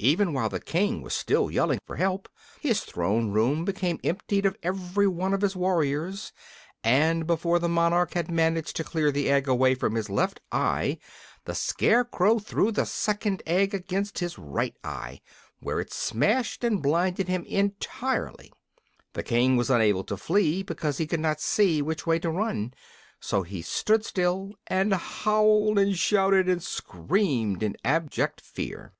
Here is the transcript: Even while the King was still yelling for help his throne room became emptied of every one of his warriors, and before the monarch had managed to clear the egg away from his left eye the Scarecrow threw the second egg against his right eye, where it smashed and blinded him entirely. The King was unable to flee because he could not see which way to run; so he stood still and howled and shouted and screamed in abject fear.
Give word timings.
Even 0.00 0.32
while 0.32 0.48
the 0.48 0.60
King 0.60 1.02
was 1.02 1.12
still 1.12 1.50
yelling 1.50 1.80
for 1.84 1.96
help 1.96 2.28
his 2.60 2.82
throne 2.84 3.32
room 3.32 3.64
became 3.64 3.98
emptied 4.04 4.46
of 4.46 4.56
every 4.62 5.08
one 5.08 5.34
of 5.34 5.40
his 5.40 5.56
warriors, 5.56 6.32
and 6.84 7.26
before 7.26 7.58
the 7.58 7.68
monarch 7.68 8.14
had 8.14 8.30
managed 8.30 8.76
to 8.76 8.84
clear 8.84 9.10
the 9.10 9.28
egg 9.28 9.48
away 9.48 9.74
from 9.74 9.96
his 9.96 10.08
left 10.08 10.38
eye 10.52 10.98
the 11.46 11.52
Scarecrow 11.56 12.38
threw 12.38 12.70
the 12.70 12.86
second 12.86 13.42
egg 13.44 13.74
against 13.74 14.20
his 14.20 14.38
right 14.38 14.76
eye, 14.84 15.20
where 15.58 15.80
it 15.80 15.92
smashed 15.92 16.62
and 16.62 16.80
blinded 16.80 17.26
him 17.26 17.42
entirely. 17.46 18.52
The 19.14 19.24
King 19.24 19.56
was 19.56 19.68
unable 19.68 20.04
to 20.04 20.16
flee 20.16 20.62
because 20.62 20.98
he 20.98 21.08
could 21.08 21.18
not 21.18 21.40
see 21.40 21.82
which 21.82 22.06
way 22.06 22.20
to 22.20 22.30
run; 22.30 22.72
so 23.18 23.42
he 23.42 23.62
stood 23.62 24.04
still 24.04 24.52
and 24.68 24.94
howled 24.94 25.76
and 25.76 25.98
shouted 25.98 26.48
and 26.48 26.62
screamed 26.62 27.64
in 27.64 27.76
abject 27.84 28.40
fear. 28.40 28.92